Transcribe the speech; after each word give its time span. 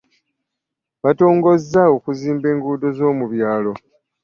Batongozza 1.03 1.81
okuzimba 1.95 2.45
enguudo 2.53 2.87
zomu 2.97 3.25
byalo. 3.33 3.71